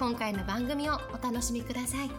[0.00, 2.10] 今回の番組をお楽しみください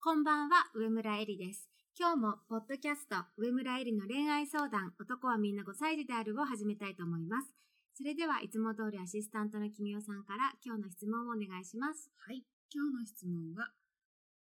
[0.00, 1.70] こんばんは、上村えりです。
[1.96, 7.54] 今日も、ポッドキャスト、上村えりの恋愛相談、男はみんな5歳児であるを始めたいと思います。
[7.94, 12.10] それでは、いつも通りアシスタントの君代さんから、今日の質問をお願いします。
[12.26, 12.42] はい。
[12.74, 13.70] 今日の質問は、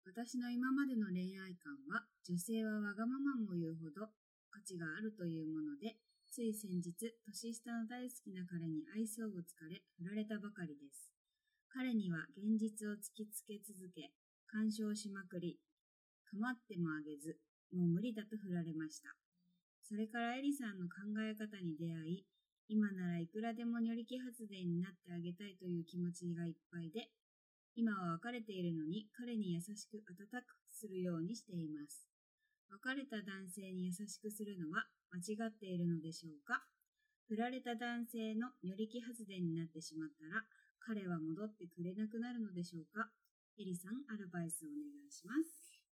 [0.09, 4.09] 私の今までの恋愛観は、女性はわがままも言うほど
[4.49, 6.01] 価値があるというもので、
[6.33, 6.97] つい先日、
[7.29, 11.13] 年下の大好きな彼に愛想をつかれ、振られたばかりです。
[11.69, 14.09] 彼には現実を突きつけ続け、
[14.49, 15.61] 干渉しまくり、
[16.33, 17.37] 構ってもあげず、
[17.77, 19.13] もう無理だと振られました。
[19.85, 22.25] それからエリさんの考え方に出会い、
[22.73, 27.13] 今ならいくらでもニョリキ発電になってあげたいという気持ちがいっぱいで、
[27.79, 32.11] 今は別れているのに彼に優しく温かくするようにしています。
[32.67, 36.67] 別れた男性に優しくするのは間違っているのでしょうか？
[37.31, 40.43] 振られた男性のニョリキ発電になってしまったら、
[40.83, 43.15] 彼は戻ってくれなくなるのでしょうか？
[43.63, 45.47] エリさん、アドバイスをお願いします。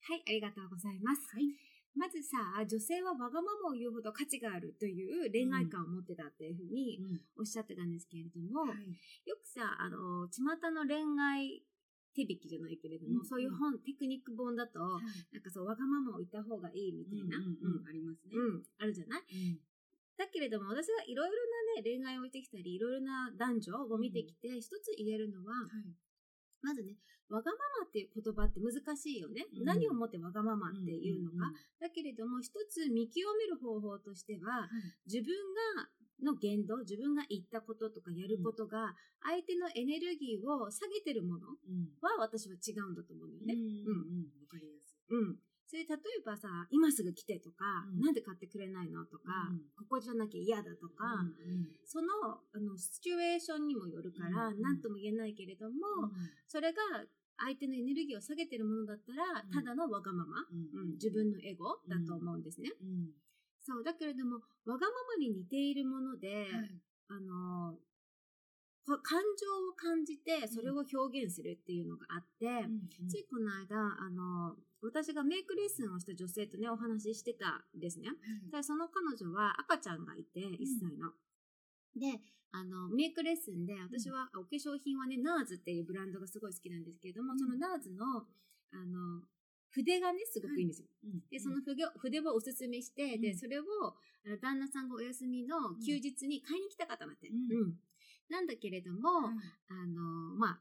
[0.10, 1.22] はい、ありがとうございます。
[1.30, 1.54] はい。
[1.94, 7.00] まずさ、女性はわがままを言うほど価値があるという恋愛観を持ってたっていうふうに
[7.40, 8.90] おっしゃってたんですけれども、はい。
[9.30, 10.44] よくさ、あの、巷
[10.76, 11.64] の恋愛
[12.16, 13.26] 手引きじゃないけれども、うん。
[13.26, 18.32] そういう本、テクニック本だと、なんかそう、わがままを言った方がいいみたいな、うんありますね。
[18.34, 18.64] うん。
[18.80, 19.22] あるじゃない？
[19.22, 19.60] うん。
[20.18, 21.36] だけれども、私がいろいろ
[21.76, 25.92] なね、恋愛を見てきたり、いろいろな男女を見てきて、一つ言えるのは、はい。
[26.66, 26.98] まずね、
[27.30, 29.46] わがままっていう言葉って難しいよね。
[29.54, 31.46] うん何をもってわがままっていうのか。
[31.46, 34.66] んんだけれども、一つ見極める方法としては、
[35.06, 35.30] 自分
[35.78, 35.90] が、
[36.24, 41.94] の言動、自分が言ったこととかやることが、相手のエネルギーを下げてるものうん。
[42.02, 43.54] は私は違うんだと思うよね。
[43.54, 43.62] うん。
[43.62, 43.94] う
[44.26, 44.42] ん。
[44.42, 45.14] わかりやすい。
[45.14, 45.38] うん。
[45.76, 48.00] それ例えばさ、今すぐ来てとか、うん。
[48.00, 49.60] なんで買ってくれないのとか、うん。
[49.76, 52.08] ここじゃなきゃ嫌だとか、うんその、
[52.56, 54.62] あの、シチュエーションにもよるから、うん。
[54.62, 55.76] なんとも言えないけれども、
[56.48, 56.82] それが
[57.38, 59.52] 相手のエネルギーを下げてるものだったら、うん。
[59.52, 60.80] ただのわがまま、うん。
[60.80, 62.72] うん、自分のエゴだと思うんですね。
[62.82, 63.12] うん。
[63.60, 66.80] そう、だけれども、わがままに似ているもので、はい。
[67.10, 67.80] あの、こ
[69.00, 72.48] 感情を感じて、それを表現するっていうのがあって、
[73.10, 78.10] ついこの間、あの、私がメイクレッスンをした女性とね、お話ししてたんですね。
[78.52, 81.12] で、その彼女は赤ちゃんがいて、1歳の。
[81.96, 82.20] で、
[82.52, 87.40] あの、メイクレッスンで、私はお化粧品はね、ナーズっていうブランドがすごい好きなんですけれども、うん。
[87.40, 88.26] そのナーズの、
[88.72, 89.22] あの、
[89.72, 90.88] 筆がね、すごくいいんですよ。
[91.30, 93.38] で、その筆を筆をおすすめして、で、うん。
[93.38, 93.64] それを、
[94.42, 97.28] 旦那さんがお休みの休日に買いに来たかったんだって。
[97.28, 97.52] うん。
[97.52, 97.76] うん
[98.30, 99.36] なんだけれども、はい
[99.70, 100.02] あの、
[100.36, 100.60] まあ、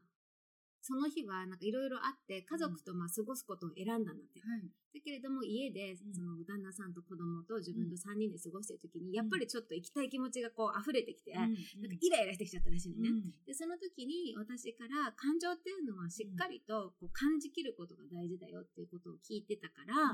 [0.85, 4.37] その日はなんかいろいろあって、家族とまあ過ごすことを選んだんだって。
[4.37, 4.69] はい。
[4.93, 5.97] だけれども家で、ん。
[6.13, 11.57] その旦那さんと子供と自分と3人で過ごしてる時に、やっぱりちょっと行きたい気持ちがこう溢れてきて、なんか
[11.97, 13.09] イライラしてきちゃったらしいのね。
[13.49, 20.13] で、その時に私から感情っていうのはしっかりとこう感じきることが大事だよっていうことを聞いてたから、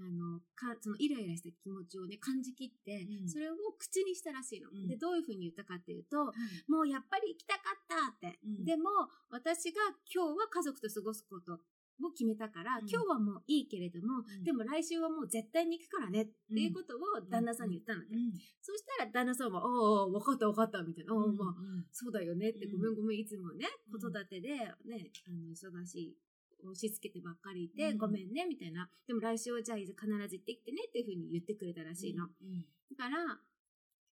[0.00, 3.28] あの、か、そのイライラした気持ちをね、感じきって、うん。
[3.28, 4.70] それを口にしたらしいの。
[4.70, 4.88] うん。
[4.88, 6.32] で、どういうふうに言ったかっていうと、
[6.68, 8.38] もうやっぱり行きたかったって。
[8.64, 8.88] でも、
[9.28, 9.80] 私が
[10.12, 11.60] 今日は家族と過ごすこと
[12.00, 12.88] を決めたから、うん。
[12.88, 14.44] 今日はもういいけれども、うん。
[14.44, 18.16] でも来週はもう絶対に行くからねっていうことを旦那さんに言ったんだって。
[18.62, 21.14] そしたら旦那さんは、おうおう、分かった分かった、みたいな。
[21.14, 21.54] おうまあ
[21.92, 22.72] そうだよねって、うん。
[22.72, 24.00] ごめんごめん、いつもね、うん。
[24.00, 26.16] 子育てでね、あの、忙しい、
[26.64, 28.88] 押し付けてばっかりいて、うんごめんね、みたいな。
[29.06, 32.26] でも来週はじゃあ必ず行ってきてねっていうふうに言ってくれたらしいの。
[32.26, 33.40] だから、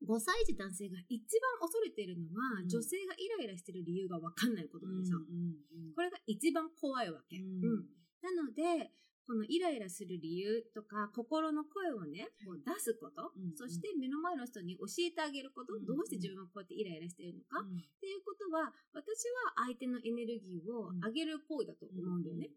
[0.03, 5.19] 5歳児男性が一番恐れているのは、うん女性がイライラしてる理由がわかんないことなんですよ。
[5.95, 7.37] これが一番怖いわけ。
[7.37, 7.85] うんうん
[8.23, 8.89] なので、
[9.25, 22.51] このイライラする理由とか、心の声をね、こう出すこと、うんそして目の前の人に教えてあげること、うんどうして自分はこうやってイライラしているのか、っていうことは、私は相手のエネルギーを上げる行為だと思うんだよね。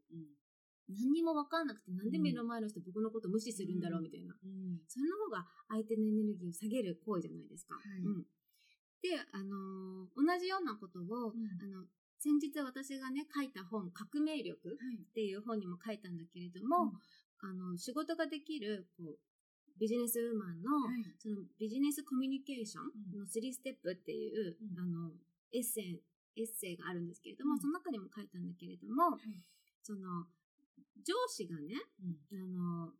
[0.89, 4.35] 何にも分かんなくて、なんで目の前の人僕のこと無視するんだろうみたいな。
[4.87, 7.75] それの方が相手のエネルギーを下げる行為じゃないですか。
[7.75, 8.03] はい。
[8.03, 8.23] うん、
[9.03, 11.87] で、あのー同じようなことを、あの、
[12.19, 14.79] 先日私がね、書いた本、革命力
[15.11, 16.93] っていう本にも書いたんだけれども、
[17.41, 19.19] あの、仕事ができる、こう、
[19.79, 21.05] ビジネスウーマンの、はい。
[21.19, 24.79] そのビジネスコミュニケーションの3ステップっていう、うん。
[24.81, 25.13] あの
[25.53, 26.01] エッセイ
[26.37, 29.21] エッセイがあるんですけれども、うんその中にも書いたんだけれども、い。
[29.83, 30.27] その
[31.05, 31.77] 上司がね
[32.33, 32.41] うん。
[32.41, 32.93] あの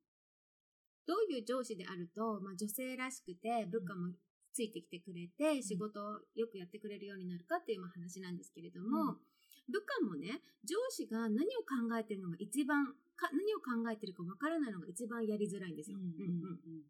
[1.07, 4.11] どういう上司であると、まあ、女性らしくて部下も
[4.57, 9.17] ついてきてくれて、仕事をよくやってくれるようになるかっていうまあ話なんですけれども、うん。
[9.69, 12.87] 部下もね上司が何を考えてるのが一番
[13.19, 15.99] か何を考えてるかわからないのが一番やりづらいんですよ。
[15.99, 16.83] うんうんうん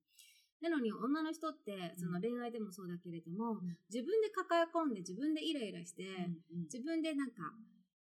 [0.63, 6.05] なのに女の人ってその恋愛でもそうだけれども、うん自分で抱え込んで自分でイライラして、
[6.51, 7.53] うん自分でなんか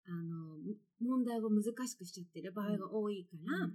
[0.07, 0.55] あの
[1.01, 3.67] 問題を難しくしちゃってる場合が多いから、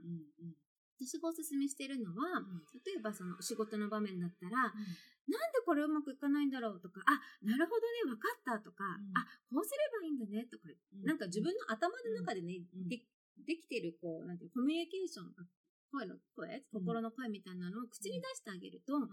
[1.05, 2.63] 私がおすすめしてるのは、うん。
[2.85, 9.19] 例えばその仕事の場面だったら、なんでこれうまくいかないんだろうとか、あ、なるほどね、わかったとか、うん。
[9.19, 11.05] あ、こうすればいいんだねとか、うん。
[11.05, 12.89] なんか自分の頭の中でね、うん。
[12.89, 13.03] で
[13.47, 15.35] できてる、こう、なんてコミュニケーション、
[15.93, 19.07] 声の声、心の声みたいなのを口に出してあげると、部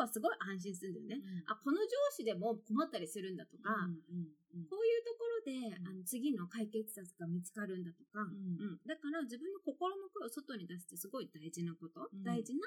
[0.00, 1.44] 下はすごい安心するんだよね。
[1.46, 3.76] あ、この上司でも困ったりするんだとか、
[4.70, 12.24] こういうところで、あの次の解決策が見つかるんだとか、うん、だから自分の心の声を外に出すってすごい大事なこと、うん。
[12.24, 12.60] 大事な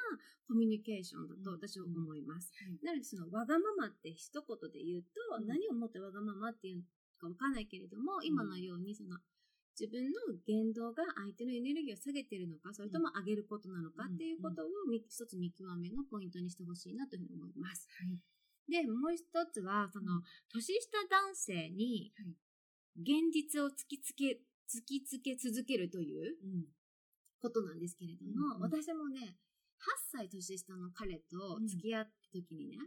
[0.48, 1.58] コミュニケーションだとうん。
[1.58, 2.52] 私は思います。
[2.62, 2.78] はい。
[2.84, 5.48] なのでそのわがままって一言で言うと、うん。
[5.48, 6.84] 何をもってわがままっていう
[7.18, 9.18] かわかんないけれども、今のようにその
[9.80, 17.88] 自分の言動が相手のエネルギーを下げてるのか、それとも上げることなのかっていうことをみ一つ見極めのポイントにしてほしいなというふうに思います。
[18.02, 18.18] はい。
[18.68, 20.22] で、もう一つは、その、
[20.52, 22.36] 年下男性にはい、
[22.98, 26.36] 現実を突きつけ、突きつけ続けるという
[27.40, 28.62] ことなんですけれども、うんうん。
[28.62, 29.38] 私もね、
[29.78, 32.78] 8歳年下の彼と付き合った時にね、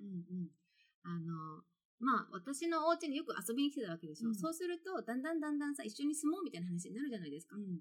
[1.05, 1.63] あの、
[2.01, 4.29] まあ、私のお家によく遊びに来てたわけでしょ。
[4.29, 7.57] うんそうすると、だんだんだんだんさ、一緒に住もうみたいな話になるじゃないですか。
[7.57, 7.81] うん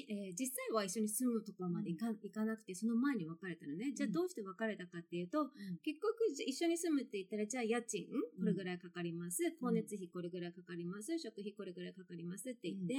[0.00, 3.92] えー実際は一緒に住むところまで行か,、行かなくて、その前に別れたのね。
[3.94, 5.50] じゃあどうして別れたかっていうと、
[5.82, 8.06] 結局じゃ一緒に住むって言ったら、じゃあ家賃
[8.38, 9.42] これぐらいかかります。
[9.60, 11.18] 光熱費これぐらいかかります。
[11.18, 12.94] 食費これぐらいかかりますって言って、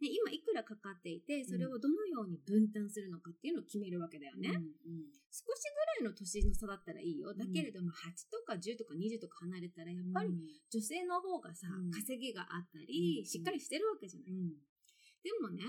[0.00, 4.50] で今いくらかかっていて、それをどのように分担するのかっていうのを決めるわけだよね。
[5.30, 5.62] 少し
[6.00, 7.34] ぐらいの年の差だったらいいよ。
[7.34, 10.30] だけれども、8とか10とか20とか離れたら、やっぱり
[10.70, 11.90] 女性の方がさ、うん。
[11.90, 13.26] 稼ぎがあったり、うん。
[13.26, 14.30] しっかりしてるわけじゃない。
[15.22, 15.64] でもね、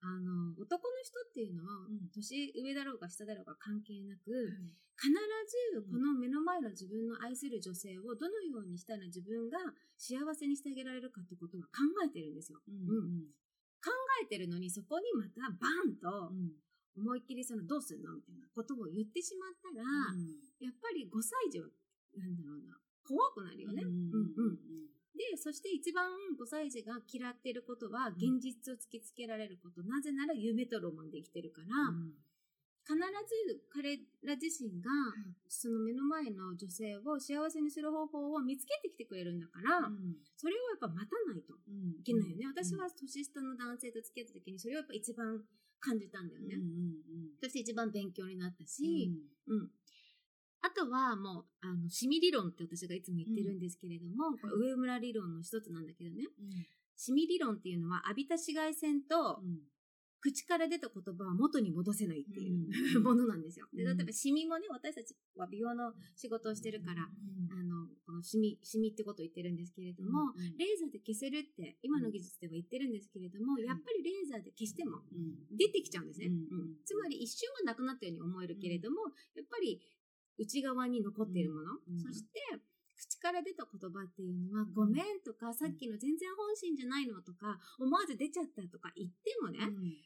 [0.00, 2.08] あの、男の人っていうのは、うん。
[2.14, 4.32] 年上だろうが下だろうが関係なく、
[5.00, 9.56] 必ずこの目の前の自分の愛する女性をどのようにしたら自分が
[9.96, 12.60] 幸せにしてあげられるかってことは考えてるんですよ。
[13.80, 13.88] 考
[14.22, 16.32] えてるのにそこにまたバンと
[16.96, 19.84] 思いっきりそのどうするのみたいなことを言ってしまったら、
[20.60, 21.68] やっぱり5歳児は、
[22.16, 23.82] なんだろうな、怖くなるよね。
[23.82, 26.08] うんうんで、そして一番
[26.38, 29.82] 5歳児が嫌っていることは、現実を突きつけられること。
[29.82, 31.68] なぜなら夢とロマンで生きてるから、
[32.86, 34.90] 必ず彼ら自身が、
[35.48, 39.90] その目の前の女性を幸せにする方法を見つけてきてくれるんだから、
[40.36, 41.54] それをやっぱ待たないと。
[41.98, 42.46] いけないよね。
[42.46, 45.44] 私は年下の男性と付き合った時に、それをやっぱ一番
[45.78, 46.56] 感じたんだよね。
[47.42, 49.12] そして一番勉強になったし、
[49.46, 49.70] うん。
[50.62, 56.24] あとはもう、あの、シミ理論って私がいつも言ってるんですけれども、これ上村理論の一つなんだけどね、
[56.96, 59.40] シミ理論っていうのは浴びた紫外線と
[60.20, 63.02] 口から出た言葉は元に戻せないっていう、うん。
[63.02, 63.66] ものなんですよ。
[63.72, 63.96] で、うん。
[63.96, 67.10] 例えばシミもね、私たちは美容の仕事をしてるから、
[67.50, 75.02] あの、このシミ、シミってことを言ってるんですけれども、レーザーで消せるって今の技術では言ってるんですけれども、やっぱりレーザーで消しても
[75.50, 76.26] 出てきちゃうんですね。
[76.26, 76.34] うん。
[76.34, 76.76] うん。
[76.84, 79.00] つまり一瞬はなくなったように思えるけれども、
[79.34, 79.80] やっぱり
[80.40, 82.00] 内側に残っているもの、うん。
[82.00, 82.40] そして
[82.96, 89.60] 口から出た言葉っていうのは、ごめんとか、さっきの全然本心じゃないのとか、思わず出ちゃったとか言ってもね、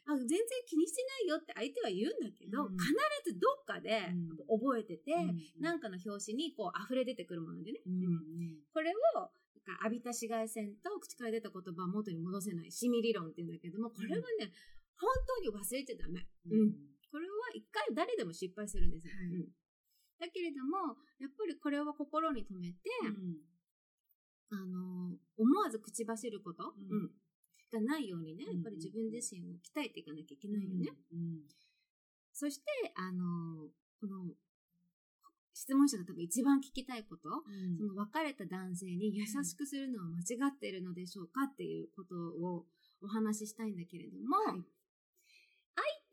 [0.07, 2.79] あ全然気にしてないよって相手は言うんだけど、うん。
[2.79, 2.95] 必
[3.27, 4.15] ずどっかで
[4.47, 4.59] うん。
[4.63, 5.11] 覚えてて、
[5.59, 7.81] なんか、かの表紙にこう溢れ出てくるものでね。
[7.85, 8.63] うん。
[8.73, 9.31] これを、
[9.83, 14.53] 浴びた紫外線と口から出た言葉は元に戻せない、シミ理論って言うんだけども、これはね、
[14.97, 16.27] 本当に忘れちゃダメ。
[16.47, 16.73] うん。
[17.11, 19.15] これは一回誰でも失敗するんですよ。
[19.15, 19.27] はい。
[19.35, 19.49] うん
[20.25, 22.79] だけれども、やっぱりこれは心に留めて、
[24.51, 26.99] あの、思わず口走ること、うん。
[26.99, 27.11] うん
[27.75, 30.93] がないようにね、うんやっぱり自分自身を鍛えていかなきゃいけないよね。
[32.33, 32.65] そして、
[32.95, 33.69] あの、
[34.01, 34.35] この、
[35.53, 37.29] 質問者が多分一番聞きたいこと、
[37.79, 42.67] その別れた男性に優しくするのは間違っているのでしょうかっていうことを
[43.03, 44.57] お話ししたいんだけれども、はい。
[44.57, 44.65] 愛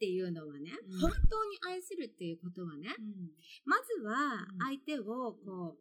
[0.01, 1.00] っていうのはね、うん。
[1.00, 2.89] 本当に愛するっていうことはね、
[3.65, 4.58] まずはうん。
[4.65, 5.79] 相手をこう、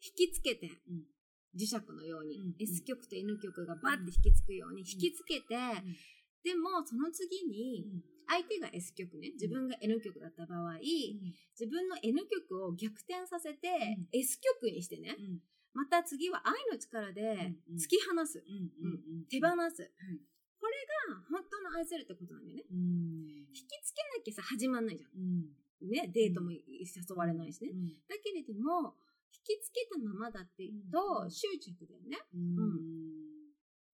[0.00, 1.04] 引きつけて、うん。
[1.54, 5.92] 磁石のように、うん S 極と N 極がバッて引きつくように引きつけて、ん。
[6.42, 7.84] でもその次に、
[8.26, 14.18] 相手が S 曲ね、自分が N 曲だった場合、自分の N 曲を逆転させてうん。
[14.18, 15.18] S 曲にしてね、
[15.74, 18.42] また次は愛の力でうん突き放す、
[19.28, 19.92] 手放す。
[20.74, 22.64] これが本当の愛するってことなんだよね。
[23.54, 25.46] 引きつけなきゃさ、始まんないじゃん。
[25.86, 26.58] ね、デートも誘
[27.14, 27.70] われないしね。
[28.08, 28.96] だけれども、
[29.30, 32.18] 引きつけたままだっていうと、うん執着だよね。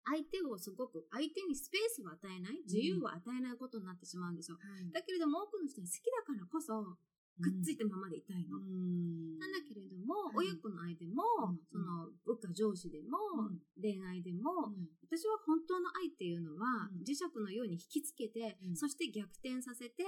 [0.04, 4.58] 相手をすごく、相手にスペースを与えない、自由を与えないことになってしまうんですよ。
[4.92, 6.96] だけれども、多くの人は好きだからこそ、
[7.38, 8.58] くっついたままでいたいの。
[8.58, 11.60] なんだけれども、はい親子の愛でも、うん。
[11.70, 13.18] その部下上司でも、
[13.48, 13.60] うん。
[13.80, 17.02] 恋愛でも、私は本当の愛っていうのは、うん。
[17.02, 18.76] 磁石のように引きつけて、うん。
[18.76, 20.04] そして逆転させて、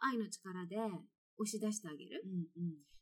[0.00, 2.24] 愛の力で押し出してあげる。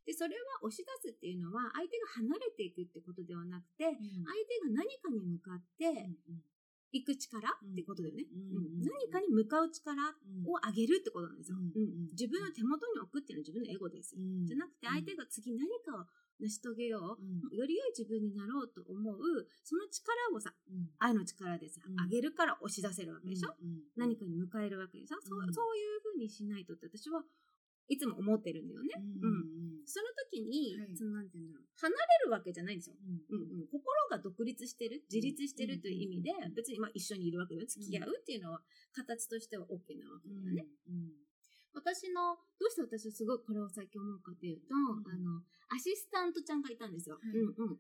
[0.07, 4.01] で、それは押し出すっていうのは、相手が離れていくってことではなくて、相手
[4.67, 6.11] が何かに向かって
[6.93, 8.27] いく力ってことだよね。
[8.33, 9.95] うんうん何かに向かう力
[10.47, 11.59] を上げるってことなんですよ。
[11.59, 14.17] うんうん自分の手元に置くっていうのは自分のエゴです。
[14.17, 16.07] じゃなくて、相手が次何かを
[16.41, 20.55] 成し遂げよう、より良い自分になろうと思う、その力をさ、
[20.99, 21.95] 愛の力でさ、うん。
[22.05, 23.55] 上げるから押し出せるわけでしょ、
[23.97, 25.53] 何かに迎えるわけでしょ、そううん。
[25.53, 27.23] そういうふうにしないとって私は
[27.91, 28.95] いつも思ってるんだよね。
[29.85, 30.97] その時に、はい。
[30.97, 32.95] そのなんて言うんだろう、離れるわけじゃないんですよ。
[33.03, 33.43] うん。
[33.43, 38.63] うん、心が独立してる、自立してるという意味で、別にまあ一緒にいるわけで、付き合うっていうのは、
[38.95, 40.71] 形としては OK なわけだよね。
[41.75, 45.03] 私の、どうして私はすごいこれを最近思うかっていうと、ん。
[45.11, 45.43] あの、
[45.75, 47.19] アシスタントちゃんがいたんですよ。
[47.19, 47.35] はい。
[47.35, 47.79] うんうん。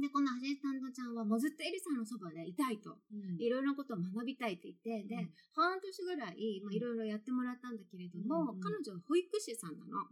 [0.00, 2.98] で、このアシスタントちゃんはもうずっとエリさんのそばでいたいと。
[3.38, 5.30] いろいろなことを学びたいって言って、で、うん。
[5.54, 8.60] 半年ぐらい、まあ、いろいろやってもらったんだけれども、うんうん。
[8.60, 10.08] 彼女は保育士さんなの。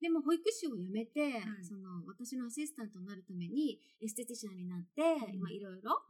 [0.00, 5.40] でも保育士を辞めて、その私のアシスタントになるためにエステティシャンになって、うん。
[5.40, 6.02] まあいろいろ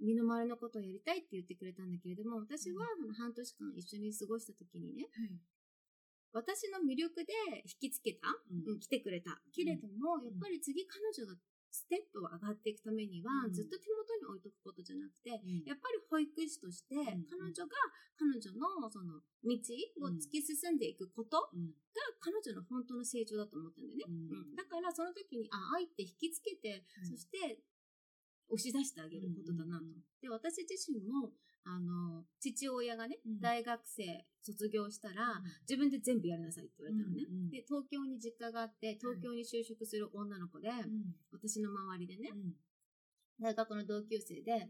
[0.00, 5.06] 身の回りのことをやりたいって言ってくれたんだけれども、私はその半年間一緒に過ごした時にね、
[6.32, 7.32] 私の魅力で
[7.66, 8.80] 引きつけた、うん。
[8.80, 9.42] 来てくれた。
[9.52, 11.38] けれども、やっぱり次彼女が
[11.70, 13.52] ステップを上がっていくためには、うん。
[13.54, 17.24] ずっと手元に置いとくことじゃなくて、やっぱり保育士として、ん。
[17.30, 17.72] 彼女が
[18.18, 19.56] 彼女のその道
[20.02, 21.48] を突き進んでいくことが
[22.20, 24.04] 彼女の本当の成長だと思ったんだよね。
[24.06, 24.54] うん。
[24.54, 27.62] だからその時に、あ、愛って引きつけて、そして
[28.50, 29.84] 押し出してあげることだなと。
[30.20, 31.30] で、私自身も、
[31.64, 33.40] あの、父親がね、うん。
[33.40, 37.26] 大学生卒業したら、自分で全部やりなさいって言われたのね。
[37.28, 40.70] うんうんで、東京に実家があって、東京に就職する女の子で、
[41.32, 42.30] 私の周りでね、
[43.40, 44.68] 大学の同級生で、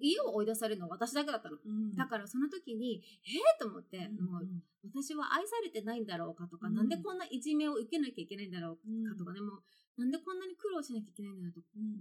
[0.00, 1.56] 家を追い出されるのは私だけだったの。
[1.96, 4.48] だからその時に、ええと思って、もう
[4.84, 6.74] 私は愛されてないんだろうかとか、うん。
[6.74, 9.62] なんでこんないじめを受けなきゃいけないんだろうかとかね、もう
[9.96, 11.56] なんでこんなに苦労しなきゃいけないんだろ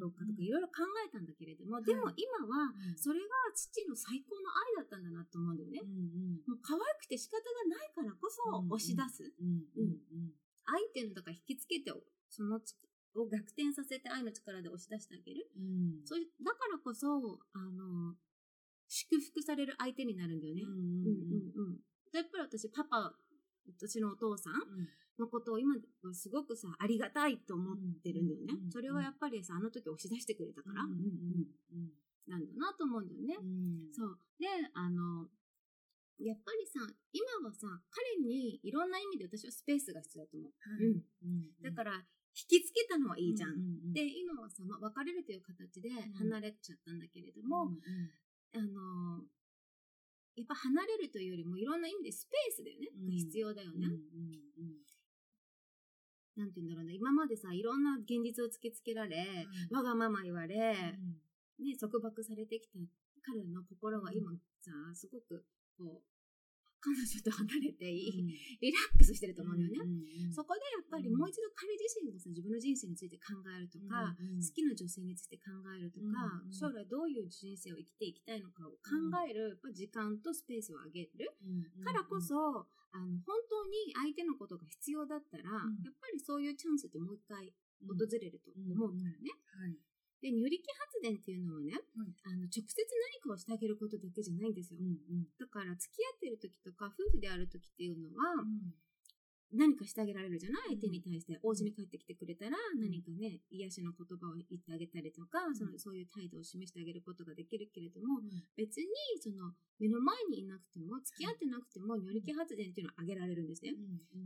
[0.07, 5.79] うかとかいろいろ考えたんだけれども、でも今はそれが父の最高の愛だったんだなと思うんだよね。
[6.43, 9.31] もう可愛くて仕方がないからこそうん押し出す。
[10.67, 11.93] 愛っていうのだから引きつけて、
[12.29, 12.75] そのち
[13.15, 15.47] を逆転させて愛の力で押し出してあげる。
[16.03, 17.07] それだからこそ、
[17.53, 18.15] あの、
[18.87, 20.63] 祝福される相手になるんだよね。
[20.63, 21.79] うんうんうん。
[22.11, 23.15] やっぱり私、パパ、
[23.67, 24.53] 私のお父さん
[25.19, 28.53] のことを今はすごくさ、ありがたいと思ってるんだよね。
[28.71, 30.83] それはやっぱりさ、あの時押し出してくれたから、
[32.27, 33.35] なんだなと思うんだよね。
[33.93, 34.19] そう。
[34.39, 35.29] で、あの、
[36.19, 36.79] やっぱりさ、
[37.11, 40.51] 今はさ、彼にいろんな意味で私はスペースが必要だと思う。
[41.23, 41.61] うん。
[41.61, 42.05] だから、
[42.35, 43.93] 引きつけたのはいいじゃん。
[43.93, 47.71] で、今はさ、まあ、別れるという形で離れちゃったんだけれども、
[48.53, 49.23] あの、
[50.35, 52.89] やっぱ離れるというよりもいろんな意味でスペースだよね。
[52.91, 53.87] うんが必要だよね。
[56.35, 56.91] なんて言うんだろうな。
[56.91, 60.97] 今までさ、いろんな現実を突きつけられ、わがまま言われ、
[61.59, 62.79] ね、束縛されてきた
[63.23, 65.45] 彼の心は今さ、すごく、
[65.77, 66.14] こう、
[66.85, 68.29] 彼女と離れていい、
[68.61, 70.29] リラックスしてると思うんだよね。
[70.29, 78.95] そこでやっぱりもう一度彼自身がさ、自分の人生について考えるとか、好きな女性について考えるとか、うんうん将来どういう人生を生きていきたいのかを考
[79.27, 81.33] える、やっぱ時間とスペースをあげる。
[81.83, 85.83] からこそ、あの、本当に相手のことが必要だったら、ん。
[85.83, 87.51] やっぱりそういうチャンスってもう一回
[87.83, 89.35] 訪れると思うからね。
[89.59, 91.73] で、ニュリキ発電っていうのはね、
[92.25, 94.79] あの、直接何かをしてあげることだけじゃないんですよ。
[95.39, 98.45] だから、付き合ってる時とか、夫婦である時っていうのは、
[99.53, 100.75] 何かしてあげられるじゃない？
[100.75, 108.21] 相手に対して、お家に帰ってきてくれたら、何かね、癒しの言葉を言ってあげたりとか、そのそういう態度を示してあげることができるけれども、
[108.57, 108.87] 別に、
[109.21, 113.75] その、目の前にいなくても、付き合ってなくても、ニョリキ発電っていうのをあげられるんですね。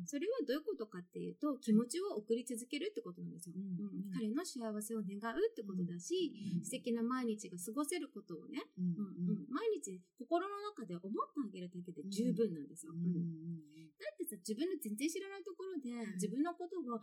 [0.06, 3.56] それはどういうことかっていうと、気持ちを送り続けるってことなんですよ。
[3.56, 3.80] うん
[4.14, 6.34] 彼の幸せを願うってことだし、
[6.64, 9.48] 素敵な毎日が過ごせることをね、うんうん。
[9.50, 12.94] 毎日心の中で思ってあげるだけで十分なんですよ。
[12.94, 13.14] うん。
[14.00, 17.02] だってさ、自分の全然知らないところで、自分のことを、あ、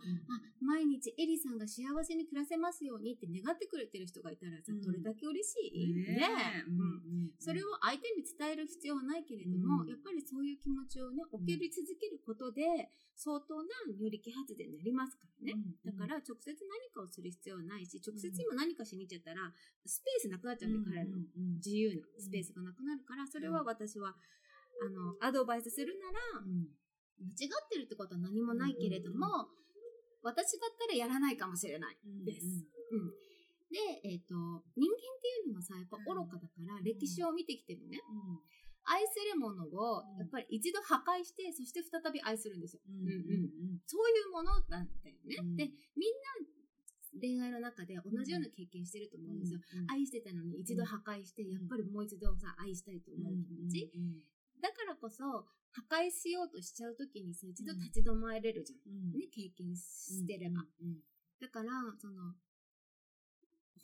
[0.61, 5.93] 毎日エリさんが幸せに暮らせますようにって願ってくれてる人がいたらさ、どれだけ嬉しい？
[5.93, 15.59] ねうんそれを相手に伝える必要はないけれども、やっぱりそういう気持ちをね、送り続けることで、相当な如力発電になりますからね。
[15.85, 19.51] だから直接何かをする必要はないし、直接今何かしに行っちゃったら、
[19.85, 21.17] スペースなくなっちゃうんで、彼の
[21.57, 24.15] 自由なスペースがなくなるから、それは私は、
[24.81, 26.19] あの、アドバイスするなら、
[27.19, 29.49] 間違ってるってことは何もないけれども、
[30.21, 31.97] 私だったらやらないかもしれない。
[32.25, 32.45] です。
[32.91, 33.09] うん、
[33.71, 34.35] で、えっ、ー、と、
[34.75, 38.01] 人間っていうのはさ、やっぱ愚かだから、歴史を見てきてもね、
[38.87, 42.81] 愛するものを、やっぱり一度破壊して、そして再び愛するんですよ。
[42.87, 45.35] うんうんそういうものなんだよね。
[45.55, 46.11] で、みん
[46.43, 46.47] な、
[47.19, 49.59] 恋愛の中で同じような経験してると思うんですよ。
[49.87, 53.91] 愛してたのに一度破壊して、やっぱりもう一度さ、愛したいと思う気持ち。
[54.61, 59.11] だからこそ、破壊しようとしちゃうときにさ、一度立ち止まれるじゃん。
[59.13, 60.65] ね、経験してれば。
[61.39, 62.33] だから、その、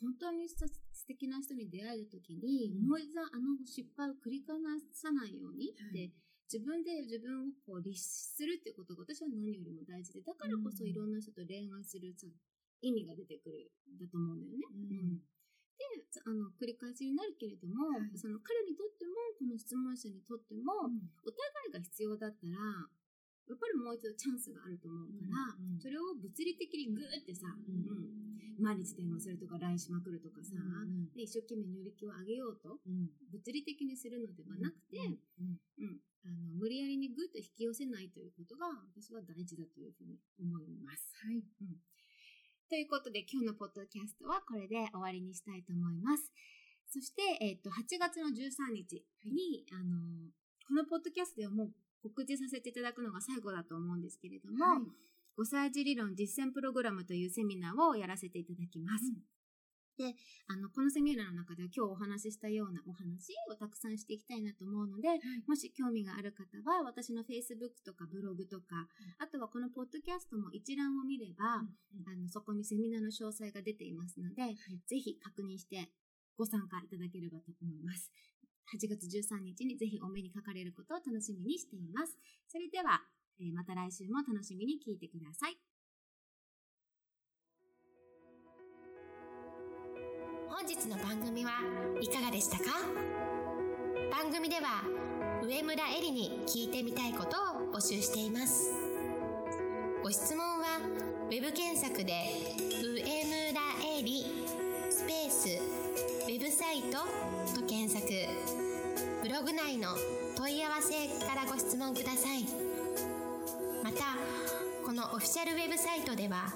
[0.00, 0.66] 本当に素
[1.06, 4.56] 敵な人に出会えるときに、もう一度あの失敗を繰り返
[4.92, 6.10] さないようにって、
[6.52, 12.26] 自分で自分をこう律するってことが私は何よりも大事で、だからこそいろんな人と恋愛するさ、
[12.82, 14.66] 意味が出てくるんだと思うんだよね。
[14.74, 15.33] うん
[15.78, 15.84] で、
[16.24, 22.54] あの、繰り返しになるけれども、はい、その彼にとっても、この質問者にとっても、うん、お互いが必要だったら、
[23.44, 27.84] やっぱりもう一度チャンスがあると思うから、うんうん、それを物理的にグーってさ、うん。
[28.56, 34.96] うん、毎日電話するとか LINE しまくるとかさ、うんうん、で一生懸命乗り気を上げようと、うん、物理的にするのではなくて、
[35.38, 38.64] うんあの無理やりにグーッと引き寄せないということが
[38.96, 41.12] 私は大事だというふうに思います。
[41.20, 41.76] はい、うん
[42.68, 46.32] ということで今日のポッドキャストはこれで終わりにしたいと思います。
[46.88, 50.30] そして、えっ、と、8月の13日に、はい、あの、
[50.68, 54.80] このポッドキャストではもう告知させていただくのが最後だと思うんですけれども、はい、
[55.40, 59.04] 5歳児理論実践プログラムというセミナーをやらせていただきます。
[59.04, 59.33] うん
[59.96, 60.14] で、
[60.48, 68.88] あの、このセミナーの中では今日お話ししたようなお話をたくさんしていきたいなと思うので、はい、もし興味がある方は私の Facebook とかブログとか、
[69.20, 74.56] うん、あとはこのポッドキャストも一覧を見れば、うん、あのそこにセミナーの詳細が出ていますので、はい、
[74.88, 75.90] ぜひ確認して
[76.36, 78.10] ご参加いただければと思います。
[78.74, 82.18] 8月13日にぜひお目にかかれることを楽しみにしています。
[82.48, 83.02] それでは、
[83.38, 85.73] えー、また来週も楽しみに聞いてください。
[90.54, 91.50] 本日の番組は
[92.00, 92.64] いかがでしたか？
[94.12, 94.84] 番組では
[95.42, 98.70] 上村えりに聞いてみたいことを募集しています。
[100.04, 100.78] ご質問は
[101.28, 102.14] web 検索で
[102.80, 103.10] 「上村
[103.98, 104.44] えり」
[104.90, 106.98] スペースウェブサイト
[107.60, 108.06] と検索。
[109.24, 109.88] ブログ内の
[110.36, 112.44] 問い合わせからご質問ください。
[113.82, 114.16] また
[114.86, 116.46] このオフィシャルウェブサイトでは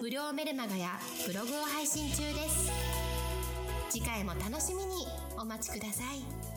[0.00, 0.90] 無料メルマガや
[1.26, 2.85] ブログを配信中です。
[3.88, 5.06] 次回も楽しみに
[5.38, 6.55] お待ちください。